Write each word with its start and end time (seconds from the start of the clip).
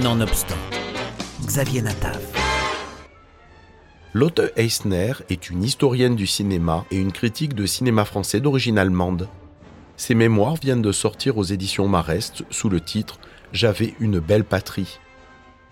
Nonobstant, 0.00 0.56
Xavier 1.44 1.82
Natav. 1.82 2.18
Lotte 4.14 4.40
Eisner 4.56 5.12
est 5.28 5.50
une 5.50 5.62
historienne 5.62 6.16
du 6.16 6.26
cinéma 6.26 6.86
et 6.90 6.96
une 6.96 7.12
critique 7.12 7.52
de 7.52 7.66
cinéma 7.66 8.06
français 8.06 8.40
d'origine 8.40 8.78
allemande. 8.78 9.28
Ses 9.98 10.14
mémoires 10.14 10.54
viennent 10.54 10.80
de 10.80 10.92
sortir 10.92 11.36
aux 11.36 11.44
éditions 11.44 11.88
Marest 11.88 12.42
sous 12.48 12.70
le 12.70 12.80
titre 12.80 13.18
J'avais 13.52 13.94
une 14.00 14.18
belle 14.18 14.44
patrie. 14.44 14.98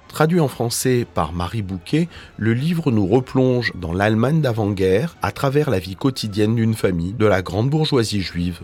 Traduit 0.09 0.41
en 0.41 0.49
français 0.49 1.07
par 1.15 1.33
Marie 1.33 1.63
Bouquet, 1.63 2.07
le 2.37 2.53
livre 2.53 2.91
nous 2.91 3.07
replonge 3.07 3.73
dans 3.75 3.95
l'Allemagne 3.95 4.43
d'avant-guerre 4.43 5.17
à 5.23 5.33
travers 5.33 5.71
la 5.71 5.79
vie 5.79 5.97
quotidienne 5.97 6.57
d'une 6.57 6.75
famille 6.75 7.15
de 7.15 7.25
la 7.25 7.41
grande 7.41 7.71
bourgeoisie 7.71 8.21
juive. 8.21 8.61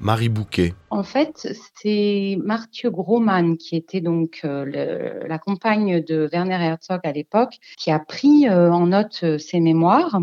Marie 0.00 0.28
Bouquet. 0.28 0.74
En 0.90 1.02
fait, 1.02 1.48
c'est 1.74 2.38
Marthe 2.42 2.86
Grohmann, 2.86 3.56
qui 3.56 3.76
était 3.76 4.00
donc 4.00 4.40
euh, 4.44 5.26
la 5.26 5.38
compagne 5.38 6.02
de 6.02 6.28
Werner 6.32 6.54
Herzog 6.54 7.00
à 7.04 7.12
l'époque, 7.12 7.58
qui 7.78 7.90
a 7.90 7.98
pris 7.98 8.48
euh, 8.48 8.70
en 8.70 8.86
note 8.86 9.20
euh, 9.22 9.38
ses 9.38 9.60
mémoires 9.60 10.20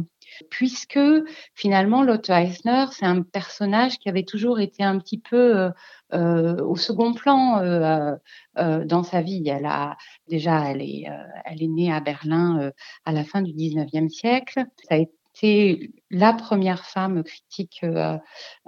puisque 0.49 0.99
finalement 1.53 2.01
Lotte 2.01 2.31
Eisner, 2.31 2.85
c'est 2.91 3.05
un 3.05 3.21
personnage 3.21 3.99
qui 3.99 4.09
avait 4.09 4.23
toujours 4.23 4.59
été 4.59 4.83
un 4.83 4.97
petit 4.97 5.19
peu 5.19 5.69
au 6.11 6.75
second 6.75 7.13
plan 7.13 7.61
dans 8.55 9.03
sa 9.03 9.21
vie. 9.21 9.47
Elle 9.47 9.67
a 9.67 9.95
déjà, 10.27 10.71
elle 10.71 10.81
est, 10.81 11.05
elle 11.45 11.61
est 11.61 11.67
née 11.67 11.93
à 11.93 11.99
Berlin 11.99 12.71
à 13.05 13.11
la 13.11 13.23
fin 13.23 13.43
du 13.43 13.51
19e 13.53 14.09
siècle. 14.09 14.65
La 16.09 16.33
première 16.33 16.85
femme 16.85 17.23
critique 17.23 17.81
euh, 17.83 18.17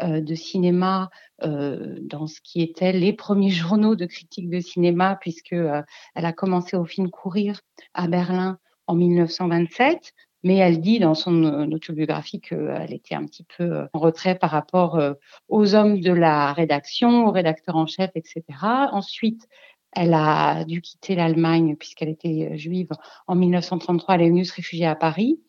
euh, 0.02 0.22
de 0.22 0.36
cinéma 0.36 1.10
euh, 1.44 1.98
dans 2.02 2.28
ce 2.28 2.40
qui 2.42 2.62
était 2.62 2.92
les 2.92 3.14
premiers 3.14 3.50
journaux 3.52 3.96
de 3.96 4.06
critique 4.06 4.50
de 4.50 4.60
cinéma, 4.60 5.18
puisque 5.20 5.54
elle 5.54 6.26
a 6.26 6.34
commencé 6.34 6.76
au 6.76 6.86
film 6.86 7.10
Courir 7.10 7.62
à 7.94 8.08
Berlin 8.08 8.58
en 8.88 8.96
1927. 8.96 10.14
Mais 10.44 10.58
elle 10.58 10.80
dit 10.80 11.00
dans 11.00 11.16
son 11.16 11.72
autobiographie 11.72 12.40
qu'elle 12.40 12.94
était 12.94 13.16
un 13.16 13.26
petit 13.26 13.48
peu 13.58 13.88
en 13.94 14.00
retrait 14.00 14.38
par 14.38 14.52
rapport 14.52 15.02
aux 15.48 15.74
hommes 15.74 16.02
de 16.02 16.12
la 16.12 16.54
rédaction, 16.54 17.26
aux 17.26 17.32
rédacteurs 17.32 17.78
en 17.78 17.88
chef, 17.88 18.12
etc. 18.14 18.44
Ensuite, 18.92 19.48
elle 19.92 20.14
a 20.14 20.64
dû 20.66 20.82
quitter 20.82 21.16
l'Allemagne 21.16 21.76
puisqu'elle 21.76 22.10
était 22.10 22.56
juive 22.60 22.90
en 23.26 23.34
1933. 23.34 24.16
Elle 24.16 24.22
est 24.22 24.30
venue 24.30 24.46
se 24.46 24.54
réfugier 24.54 24.86
à 24.86 24.94
Paris. 24.94 25.40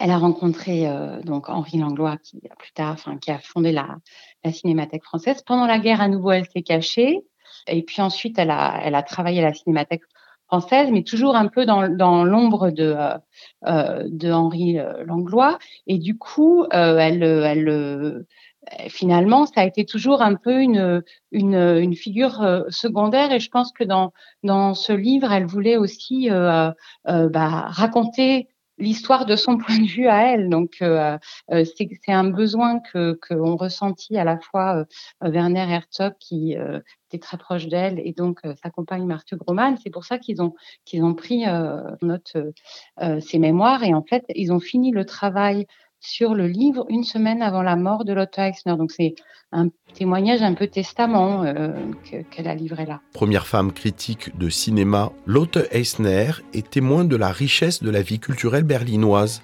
Elle 0.00 0.10
a 0.10 0.18
rencontré 0.18 0.88
euh, 0.88 1.20
donc 1.22 1.48
Henri 1.48 1.78
Langlois 1.78 2.16
qui 2.18 2.40
plus 2.58 2.72
tard, 2.72 2.92
enfin 2.92 3.16
qui 3.16 3.30
a 3.30 3.38
fondé 3.38 3.72
la, 3.72 3.96
la 4.44 4.52
Cinémathèque 4.52 5.04
française. 5.04 5.42
Pendant 5.42 5.66
la 5.66 5.78
guerre, 5.78 6.00
à 6.00 6.08
nouveau, 6.08 6.32
elle 6.32 6.46
s'est 6.46 6.62
cachée. 6.62 7.20
Et 7.66 7.82
puis 7.82 8.02
ensuite, 8.02 8.38
elle 8.38 8.50
a, 8.50 8.80
elle 8.82 8.94
a 8.94 9.02
travaillé 9.02 9.40
à 9.40 9.44
la 9.44 9.54
Cinémathèque 9.54 10.02
française, 10.46 10.90
mais 10.90 11.02
toujours 11.02 11.36
un 11.36 11.48
peu 11.48 11.66
dans, 11.66 11.88
dans 11.88 12.24
l'ombre 12.24 12.70
de, 12.70 12.94
euh, 12.96 13.18
euh 13.66 14.04
de 14.08 14.30
Henri 14.30 14.78
euh, 14.78 15.04
Langlois. 15.04 15.58
Et 15.86 15.98
du 15.98 16.16
coup, 16.18 16.64
euh, 16.64 16.98
elle, 16.98 17.22
elle, 17.22 18.24
finalement, 18.88 19.46
ça 19.46 19.60
a 19.62 19.64
été 19.64 19.84
toujours 19.84 20.22
un 20.22 20.34
peu 20.34 20.60
une, 20.60 21.02
une, 21.32 21.54
une 21.54 21.94
figure 21.94 22.64
secondaire. 22.68 23.32
Et 23.32 23.40
je 23.40 23.50
pense 23.50 23.72
que 23.72 23.84
dans, 23.84 24.12
dans 24.42 24.74
ce 24.74 24.92
livre, 24.92 25.32
elle 25.32 25.46
voulait 25.46 25.76
aussi 25.76 26.30
bah, 26.30 26.74
raconter 27.04 28.48
l'histoire 28.78 29.26
de 29.26 29.36
son 29.36 29.58
point 29.58 29.78
de 29.78 29.86
vue 29.86 30.08
à 30.08 30.32
elle. 30.32 30.48
Donc, 30.48 30.76
euh, 30.82 31.18
euh 31.50 31.64
c'est 31.64 32.12
un 32.12 32.24
besoin 32.24 32.80
que 32.80 33.18
qu'on 33.26 33.56
ressentit 33.56 34.16
à 34.16 34.24
la 34.24 34.38
fois 34.38 34.84
euh, 35.22 35.30
Werner 35.30 35.66
Herzog, 35.70 36.14
qui 36.18 36.56
euh, 36.56 36.80
était 37.08 37.18
très 37.18 37.38
proche 37.38 37.66
d'elle, 37.68 38.00
et 38.04 38.12
donc 38.12 38.40
sa 38.62 38.70
compagne 38.70 39.06
Marthe 39.06 39.34
Groman. 39.34 39.76
C'est 39.82 39.90
pour 39.90 40.04
ça 40.04 40.18
qu'ils 40.18 40.42
ont 40.42 40.54
qu'ils 40.84 41.04
ont 41.04 41.14
pris 41.14 41.44
note 42.02 42.36
ses 43.20 43.38
mémoires 43.38 43.84
et 43.84 43.94
en 43.94 44.02
fait, 44.02 44.24
ils 44.34 44.52
ont 44.52 44.60
fini 44.60 44.90
le 44.90 45.04
travail 45.04 45.66
sur 46.04 46.34
le 46.34 46.46
livre 46.46 46.84
une 46.88 47.04
semaine 47.04 47.42
avant 47.42 47.62
la 47.62 47.76
mort 47.76 48.04
de 48.04 48.12
Lotte 48.12 48.38
Eisner. 48.38 48.76
Donc 48.76 48.92
c'est 48.92 49.14
un 49.52 49.68
témoignage 49.94 50.42
un 50.42 50.54
peu 50.54 50.66
testament 50.66 51.44
euh, 51.44 51.72
qu'elle 52.30 52.48
a 52.48 52.54
livré 52.54 52.86
là. 52.86 53.00
Première 53.12 53.46
femme 53.46 53.72
critique 53.72 54.36
de 54.36 54.48
cinéma, 54.48 55.12
Lotte 55.26 55.58
Eisner 55.70 56.30
est 56.52 56.70
témoin 56.70 57.04
de 57.04 57.16
la 57.16 57.30
richesse 57.30 57.82
de 57.82 57.90
la 57.90 58.02
vie 58.02 58.18
culturelle 58.18 58.64
berlinoise. 58.64 59.42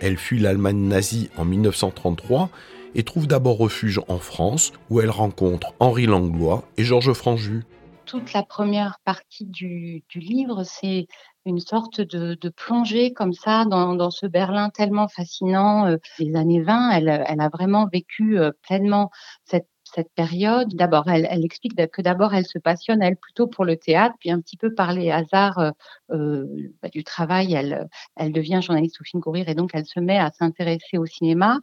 Elle 0.00 0.16
fuit 0.16 0.38
l'Allemagne 0.38 0.88
nazie 0.88 1.30
en 1.36 1.44
1933 1.44 2.50
et 2.94 3.02
trouve 3.02 3.26
d'abord 3.26 3.58
refuge 3.58 4.00
en 4.08 4.18
France 4.18 4.72
où 4.90 5.00
elle 5.00 5.10
rencontre 5.10 5.74
Henri 5.80 6.06
Langlois 6.06 6.64
et 6.76 6.84
Georges 6.84 7.12
Franju 7.12 7.64
toute 8.08 8.32
la 8.32 8.42
première 8.42 8.98
partie 9.04 9.44
du, 9.44 10.02
livre, 10.14 10.64
c'est 10.64 11.06
une 11.48 11.60
sorte 11.60 12.00
de, 12.00 12.48
plongée 12.50 13.12
comme 13.12 13.32
ça 13.32 13.64
dans, 13.64 14.10
ce 14.10 14.26
Berlin 14.26 14.70
tellement 14.70 15.08
fascinant 15.08 15.86
euh, 15.86 15.96
des 16.18 16.36
années 16.36 16.62
20. 16.62 16.90
Elle, 16.90 17.08
a 17.08 17.48
vraiment 17.48 17.86
vécu 17.92 18.38
euh, 18.38 18.52
pleinement 18.62 19.10
cette 19.44 19.68
cette 19.94 20.12
période. 20.14 20.74
D'abord, 20.74 21.08
elle, 21.08 21.44
explique 21.44 21.74
que 21.90 22.02
d'abord, 22.02 22.34
elle 22.34 22.46
se 22.46 22.58
passionne, 22.58 23.02
elle, 23.02 23.16
plutôt 23.16 23.46
pour 23.46 23.64
le 23.64 23.76
théâtre, 23.76 24.14
puis 24.18 24.30
un 24.30 24.40
petit 24.40 24.56
peu 24.56 24.74
par 24.74 24.92
les 24.92 25.10
hasards 25.10 25.58
euh, 25.58 25.70
euh 26.12 26.46
bah, 26.82 26.88
du 26.88 27.04
travail, 27.04 27.54
elle, 27.54 28.32
devient 28.32 28.60
journaliste 28.62 29.00
au 29.00 29.04
film 29.04 29.22
Courir 29.22 29.48
et 29.48 29.54
donc 29.54 29.70
elle 29.74 29.86
se 29.86 30.00
met 30.00 30.18
à 30.18 30.30
s'intéresser 30.30 30.98
au 30.98 31.06
cinéma 31.06 31.60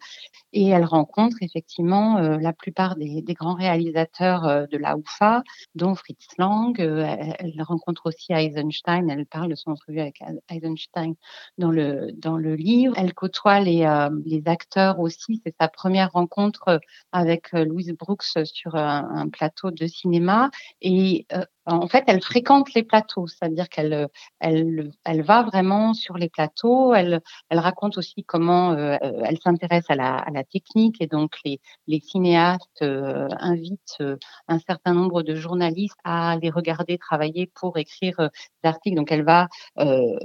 et 0.54 0.68
elle 0.70 0.86
rencontre 0.86 1.38
effectivement 1.42 2.18
euh, 2.18 2.38
la 2.38 2.54
plupart 2.54 2.96
des, 2.96 3.24
grands 3.30 3.56
réalisateurs 3.56 4.68
de 4.68 4.78
la 4.78 4.96
UFA, 4.98 5.44
dont 5.76 5.96
Fritz 5.96 6.28
Lang. 6.38 6.74
Elle, 6.80 7.36
elle, 7.40 7.62
rencontre 7.62 8.08
aussi 8.08 8.34
Eisenstein, 8.34 9.10
elle 9.10 9.26
parle 9.26 9.50
de 9.50 9.56
son 9.56 9.72
entrevue 9.72 10.00
avec 10.00 10.20
Eisenstein 10.50 11.16
dans 11.58 11.72
le, 11.72 12.12
dans 12.14 12.38
le 12.38 12.56
livre. 12.56 12.94
Elle 12.98 13.14
côtoie 13.14 13.60
les, 13.60 13.86
les 14.26 14.44
acteurs 14.46 15.00
aussi, 15.00 15.42
c'est 15.46 15.56
sa 15.60 15.68
première 15.68 16.12
rencontre 16.12 16.80
avec 17.12 17.52
Louise 17.52 17.94
Brooks 17.98 18.15
sur 18.22 18.76
un, 18.76 19.30
plateau 19.30 19.72
de 19.72 19.88
cinéma 19.88 20.50
et 20.82 21.26
euh, 21.34 21.44
en 21.68 21.88
fait, 21.88 22.04
elle 22.08 22.22
fréquente 22.22 22.74
les 22.76 22.84
plateaux, 22.84 23.26
c'est-à-dire 23.28 23.70
qu'elle 23.70 24.08
elle, 24.40 24.92
elle 25.04 25.24
va 25.24 25.42
vraiment 25.44 25.94
sur 25.96 26.16
les 26.18 26.30
plateaux. 26.30 26.94
Elle, 26.94 27.22
elle 27.50 27.60
raconte 27.60 27.98
aussi 27.98 28.24
comment 28.24 28.74
euh, 28.74 28.98
elle 29.02 29.40
s'intéresse 29.40 29.86
à 29.90 29.96
la, 29.96 30.44
technique 30.52 31.02
et 31.02 31.08
donc 31.08 31.38
les, 31.44 31.60
les 31.88 32.00
cinéastes 32.00 32.84
euh, 32.84 33.28
invitent 33.40 34.04
un 34.48 34.60
certain 34.60 34.94
nombre 34.94 35.24
de 35.24 35.34
journalistes 35.34 35.98
à 36.04 36.38
les 36.42 36.52
regarder 36.52 37.00
travailler 37.00 37.48
pour 37.48 37.78
écrire 37.78 38.18
des 38.20 38.70
articles. 38.70 38.96
Donc, 38.96 39.12
elle 39.12 39.24
va 39.24 39.48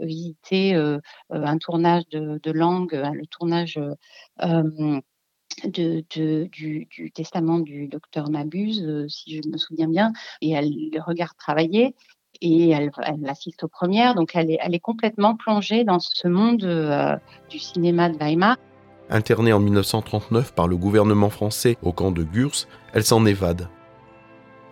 visiter 0.03 0.75
un 1.31 1.59
tournage 1.59 2.07
de, 2.11 2.39
de 2.43 2.51
langue, 2.51 2.93
le 2.93 3.27
tournage 3.27 3.78
de, 5.65 6.05
du, 6.50 7.12
testament 7.15 7.59
du 7.59 7.88
docteur 7.88 8.31
Mabuse, 8.31 8.83
euh, 8.83 9.09
si 9.09 9.37
je 9.37 9.49
me 9.49 9.59
souviens 9.59 9.88
bien, 9.88 10.12
et 10.41 10.50
elle 10.50 10.71
le 10.93 11.00
regarde 11.00 11.37
travailler 11.37 11.94
et 12.41 12.71
elle, 12.71 12.91
elle 13.03 13.28
assiste 13.28 13.65
aux 13.65 13.69
premières. 13.69 14.15
Donc 14.15 14.31
elle 14.34 14.50
est, 14.50 14.59
elle 14.60 14.75
est 14.75 14.81
complètement 14.81 15.37
plongée 15.37 15.84
dans 15.84 15.99
ce 16.00 16.28
monde 16.28 16.65
euh, 16.65 17.16
du 17.49 17.59
cinéma 17.59 18.09
de 18.09 18.16
Weimar. 18.16 18.56
Internée 19.10 19.53
en 19.53 19.60
1939 19.60 20.55
par 20.55 20.69
le 20.69 20.77
gouvernement 20.77 21.31
français 21.31 21.77
au 21.83 21.93
camp 21.93 22.12
de 22.12 22.22
Gurs, 22.22 22.66
elle 22.93 23.05
s'en 23.05 23.27
évade. 23.27 23.69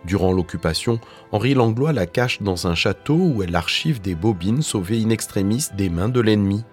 Durant 0.05 0.31
l'occupation, 0.31 0.99
Henri 1.33 1.53
Langlois 1.53 1.91
la 1.91 2.05
cache 2.05 2.41
dans 2.41 2.67
un 2.67 2.73
château 2.73 3.17
où 3.17 3.43
elle 3.43 3.55
archive 3.55 3.99
des 3.99 4.15
bobines 4.15 4.61
sauvées 4.61 5.03
in 5.03 5.09
extremis 5.09 5.65
des 5.75 5.89
mains 5.89 6.07
de 6.07 6.21
l'ennemi. 6.21 6.63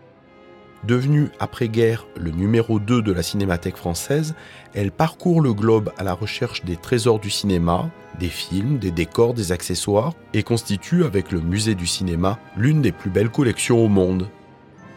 Devenue 0.87 1.31
après-guerre 1.41 2.07
le 2.17 2.31
numéro 2.31 2.79
2 2.79 3.03
de 3.03 3.11
la 3.11 3.25
Cinémathèque 3.25 3.77
française, 3.77 4.37
elle 4.73 4.93
parcourt 4.93 5.41
le 5.41 5.53
globe 5.53 5.91
à 5.99 6.05
la 6.05 6.13
recherche 6.13 6.65
des 6.65 6.77
trésors 6.77 7.19
du 7.19 7.29
cinéma, 7.29 7.91
des 8.21 8.29
films, 8.29 8.79
des 8.79 8.93
décors, 8.93 9.35
des 9.35 9.51
accessoires, 9.51 10.13
et 10.33 10.45
constitue 10.45 11.05
avec 11.05 11.33
le 11.33 11.41
musée 11.41 11.75
du 11.75 11.89
cinéma 11.89 12.39
l'une 12.57 12.83
des 12.83 12.93
plus 12.93 13.11
belles 13.11 13.31
collections 13.31 13.85
au 13.85 13.89
monde. 13.89 14.29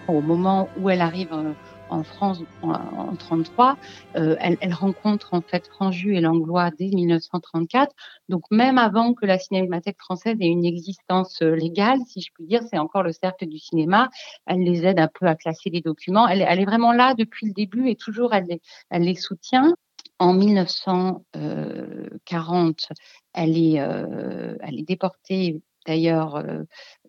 Au 0.07 0.21
moment 0.21 0.69
où 0.79 0.91
elle 0.91 1.01
arrive 1.01 1.33
euh, 1.33 1.53
en 1.89 2.03
France 2.03 2.39
en, 2.61 3.09
1933, 3.19 3.77
euh, 4.15 4.37
elle, 4.39 4.73
rencontre 4.73 5.33
en 5.33 5.41
fait 5.41 5.67
Franju 5.67 6.15
et 6.15 6.21
Langlois 6.21 6.71
dès 6.71 6.87
1934. 6.87 7.93
Donc 8.29 8.45
même 8.51 8.77
avant 8.77 9.13
que 9.13 9.25
la 9.25 9.37
Cinémathèque 9.39 9.97
française 9.99 10.37
ait 10.39 10.47
une 10.47 10.63
existence 10.65 11.41
euh, 11.41 11.55
légale, 11.55 11.99
si 12.07 12.21
je 12.21 12.31
puis 12.33 12.45
dire, 12.45 12.61
c'est 12.69 12.77
encore 12.77 13.03
le 13.03 13.11
cercle 13.11 13.47
du 13.47 13.59
cinéma. 13.59 14.09
Elle 14.45 14.59
les 14.59 14.85
aide 14.85 14.99
un 14.99 15.07
peu 15.07 15.25
à 15.27 15.35
classer 15.35 15.69
les 15.69 15.81
documents. 15.81 16.27
Elle, 16.27 16.41
est 16.41 16.65
vraiment 16.65 16.93
là 16.93 17.13
depuis 17.15 17.47
le 17.47 17.53
début 17.53 17.89
et 17.89 17.95
toujours 17.95 18.33
elle 18.33 18.59
les, 18.91 19.15
soutient. 19.15 19.73
En 20.19 20.33
1940, 20.33 22.87
elle 23.33 23.57
est, 23.57 23.79
euh, 23.79 24.55
elle 24.61 24.79
est 24.79 24.87
déportée 24.87 25.61
d'ailleurs 25.87 26.43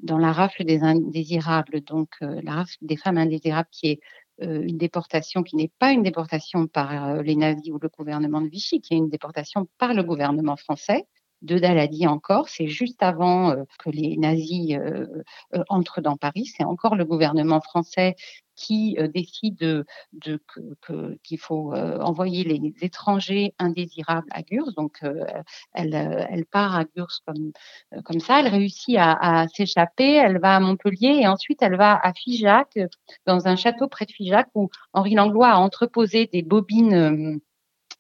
dans 0.03 0.19
la 0.19 0.33
rafle 0.33 0.65
des 0.65 0.83
indésirables, 0.83 1.83
donc 1.83 2.09
la 2.21 2.53
rafle 2.53 2.77
des 2.81 2.97
femmes 2.97 3.19
indésirables 3.19 3.69
qui 3.71 3.89
est 3.89 4.01
une 4.41 4.79
déportation 4.79 5.43
qui 5.43 5.57
n'est 5.57 5.71
pas 5.79 5.93
une 5.93 6.03
déportation 6.03 6.67
par 6.67 7.09
euh, 7.09 7.23
les 7.23 7.37
nazis 7.37 7.73
ou 7.73 7.79
le 7.81 7.89
gouvernement 7.89 8.41
de 8.41 8.49
Vichy, 8.49 8.81
qui 8.81 8.95
est 8.95 8.99
une 8.99 9.09
déportation 9.09 9.69
par 9.79 9.95
le 9.95 10.03
gouvernement 10.03 10.57
français. 10.57 11.07
de 11.43 11.59
Daladi 11.59 12.07
encore. 12.07 12.49
C'est 12.49 12.69
juste 12.69 13.03
avant 13.03 13.57
que 13.79 13.91
les 13.91 14.19
nazis 14.19 14.77
entrent 15.69 16.03
dans 16.03 16.19
Paris. 16.19 16.45
C'est 16.45 16.65
encore 16.65 16.97
le 16.97 17.07
gouvernement 17.07 17.63
français 17.63 18.15
qui 18.61 18.97
décide 19.15 19.57
de, 20.13 20.39
qu'il 21.23 21.39
faut 21.39 21.75
envoyer 21.75 22.45
les 22.45 22.75
étrangers 22.83 23.55
indésirables 23.59 24.29
à 24.31 24.43
Gurs. 24.43 24.73
Donc, 24.77 25.01
elle, 25.73 25.95
elle 26.31 26.45
part 26.45 26.77
à 26.77 26.85
Gurs 26.85 27.21
comme, 27.27 28.21
ça. 28.21 28.41
Elle 28.41 28.49
réussit 28.49 28.97
à, 28.99 29.47
s'échapper. 29.55 30.15
Elle 30.15 30.39
va 30.39 30.57
à 30.57 30.61
Montpellier 30.61 31.21
et 31.23 31.27
ensuite 31.27 31.63
elle 31.63 31.77
va 31.77 31.99
à 32.03 32.13
Figeac, 32.13 32.79
dans 33.27 33.49
un 33.49 33.57
château 33.57 33.89
près 33.89 34.05
de 34.05 34.13
Figeac 34.13 34.49
où 34.55 34.69
Henri 34.93 35.15
Langlois 35.15 35.49
a 35.49 35.57
entreposé 35.57 36.29
des 36.31 36.43
bobines 36.43 37.41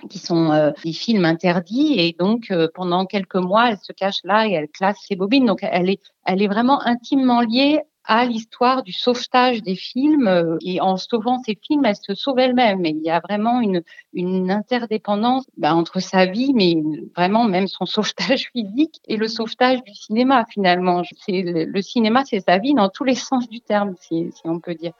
qui 0.08 0.18
sont 0.18 0.72
des 0.82 0.92
films 0.92 1.24
interdits 1.24 1.94
et 1.98 2.16
donc 2.18 2.52
pendant 2.74 3.04
quelques 3.04 3.34
mois 3.34 3.70
elle 3.70 3.78
se 3.78 3.92
cache 3.92 4.20
là 4.24 4.46
et 4.46 4.52
elle 4.52 4.68
classe 4.68 4.96
ses 5.06 5.14
bobines 5.14 5.44
donc 5.44 5.60
elle 5.62 5.90
est 5.90 6.46
vraiment 6.46 6.80
intimement 6.86 7.42
liée 7.42 7.80
à 8.04 8.24
l'histoire 8.24 8.82
du 8.82 8.92
sauvetage 8.92 9.62
des 9.62 9.76
films 9.76 10.26
euh, 10.26 10.56
et 10.64 10.80
en 10.80 10.96
sauvant 10.96 11.38
ces 11.44 11.58
films, 11.60 11.84
elle 11.84 11.96
se 11.96 12.14
sauve 12.14 12.38
elle-même. 12.38 12.84
Il 12.84 13.02
y 13.02 13.10
a 13.10 13.20
vraiment 13.20 13.60
une, 13.60 14.50
interdépendance 14.50 15.44
ben, 15.56 15.74
entre 15.74 16.00
sa 16.00 16.26
vie, 16.26 16.52
mais 16.54 16.76
vraiment 17.16 17.44
même 17.44 17.68
son 17.68 17.86
sauvetage 17.86 18.48
physique 18.52 19.00
et 19.06 19.16
le 19.16 19.28
sauvetage 19.28 19.82
du 19.84 19.94
cinéma 19.94 20.44
finalement. 20.50 21.02
Le, 21.28 21.82
cinéma, 21.82 22.24
c'est 22.24 22.40
sa 22.40 22.58
vie 22.58 22.74
dans 22.74 22.88
tous 22.88 23.04
les 23.04 23.14
sens 23.14 23.48
du 23.48 23.60
terme, 23.60 23.94
si 24.00 24.30
on 24.44 24.60
peut 24.60 24.74
dire. 24.74 24.92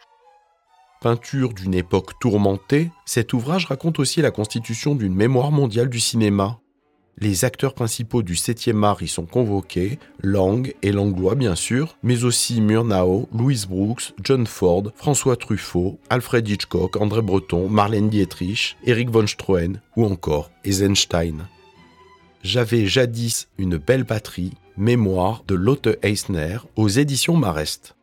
Peinture 1.01 1.55
d'une 1.55 1.73
époque 1.73 2.19
tourmentée, 2.19 2.91
cet 3.07 3.33
ouvrage 3.33 3.65
raconte 3.65 3.99
aussi 3.99 4.21
la 4.21 4.31
constitution 4.31 4.95
d'une 4.95 5.15
mémoire 5.15 5.51
mondiale 5.51 5.89
du 5.89 5.99
cinéma, 5.99 6.59
les 7.21 7.45
acteurs 7.45 7.75
principaux 7.75 8.23
du 8.23 8.35
7e 8.35 8.83
art 8.83 9.03
y 9.03 9.09
sont 9.09 9.27
convoqués, 9.27 9.99
Lang 10.23 10.75
et 10.83 10.93
Langlois 10.93 11.35
bien 11.35 11.55
sûr, 11.55 11.97
mais 12.03 12.25
aussi 12.25 12.61
Murnau, 12.61 13.29
Louise 13.33 13.67
Brooks, 13.67 14.15
John 14.23 14.47
Ford, 14.47 14.85
François 14.95 15.37
Truffaut, 15.37 15.99
Alfred 16.09 16.49
Hitchcock, 16.49 16.97
André 16.97 17.23
Breton, 17.23 17.69
Marlène 17.69 18.09
Dietrich, 18.09 18.77
Eric 18.85 19.11
von 19.11 19.27
Stroheim 19.27 19.81
ou 19.97 20.05
encore 20.05 20.51
Eisenstein. 20.65 21.49
J'avais 22.43 22.87
jadis 22.87 23.49
une 23.59 23.77
belle 23.77 24.05
batterie, 24.05 24.53
mémoire 24.79 25.45
de 25.47 25.55
Lotte 25.55 25.89
Eisner 26.03 26.59
aux 26.77 26.89
éditions 26.89 27.37
Marest. 27.37 27.97